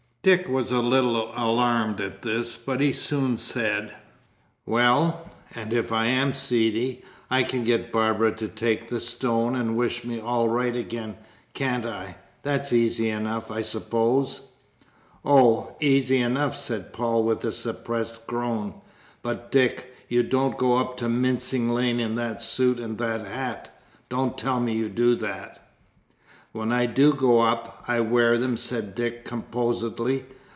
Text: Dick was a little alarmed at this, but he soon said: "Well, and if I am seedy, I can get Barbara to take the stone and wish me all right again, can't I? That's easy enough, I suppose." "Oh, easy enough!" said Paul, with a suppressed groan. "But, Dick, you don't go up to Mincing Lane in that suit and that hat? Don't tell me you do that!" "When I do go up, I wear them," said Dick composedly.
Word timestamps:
Dick 0.23 0.47
was 0.47 0.71
a 0.71 0.81
little 0.81 1.31
alarmed 1.35 1.99
at 1.99 2.21
this, 2.21 2.55
but 2.55 2.79
he 2.79 2.93
soon 2.93 3.37
said: 3.37 3.95
"Well, 4.67 5.31
and 5.55 5.73
if 5.73 5.91
I 5.91 6.05
am 6.05 6.33
seedy, 6.35 7.01
I 7.31 7.41
can 7.41 7.63
get 7.63 7.91
Barbara 7.91 8.31
to 8.35 8.47
take 8.47 8.87
the 8.89 8.99
stone 8.99 9.55
and 9.55 9.75
wish 9.75 10.03
me 10.03 10.19
all 10.19 10.47
right 10.47 10.75
again, 10.75 11.17
can't 11.55 11.87
I? 11.87 12.17
That's 12.43 12.71
easy 12.71 13.09
enough, 13.09 13.49
I 13.49 13.61
suppose." 13.61 14.41
"Oh, 15.25 15.75
easy 15.79 16.21
enough!" 16.21 16.55
said 16.55 16.93
Paul, 16.93 17.23
with 17.23 17.43
a 17.43 17.51
suppressed 17.51 18.27
groan. 18.27 18.75
"But, 19.23 19.49
Dick, 19.51 19.91
you 20.07 20.21
don't 20.21 20.55
go 20.55 20.77
up 20.77 20.97
to 20.97 21.09
Mincing 21.09 21.67
Lane 21.71 21.99
in 21.99 22.13
that 22.13 22.41
suit 22.41 22.77
and 22.77 22.99
that 22.99 23.25
hat? 23.25 23.75
Don't 24.07 24.37
tell 24.37 24.59
me 24.59 24.73
you 24.73 24.87
do 24.87 25.15
that!" 25.15 25.57
"When 26.53 26.73
I 26.73 26.85
do 26.85 27.13
go 27.13 27.39
up, 27.39 27.81
I 27.87 28.01
wear 28.01 28.37
them," 28.37 28.57
said 28.57 28.93
Dick 28.93 29.23
composedly. 29.23 30.25